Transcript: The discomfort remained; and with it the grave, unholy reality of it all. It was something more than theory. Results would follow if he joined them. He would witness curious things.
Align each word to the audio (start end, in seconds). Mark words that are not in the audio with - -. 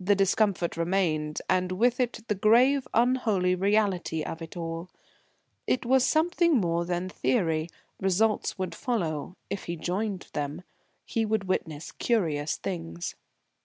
The 0.00 0.16
discomfort 0.16 0.76
remained; 0.76 1.40
and 1.48 1.70
with 1.70 2.00
it 2.00 2.24
the 2.26 2.34
grave, 2.34 2.88
unholy 2.92 3.54
reality 3.54 4.24
of 4.24 4.42
it 4.42 4.56
all. 4.56 4.90
It 5.64 5.86
was 5.86 6.04
something 6.04 6.56
more 6.56 6.84
than 6.84 7.08
theory. 7.08 7.68
Results 8.00 8.58
would 8.58 8.74
follow 8.74 9.36
if 9.48 9.66
he 9.66 9.76
joined 9.76 10.26
them. 10.32 10.62
He 11.04 11.24
would 11.24 11.44
witness 11.44 11.92
curious 11.92 12.56
things. 12.56 13.14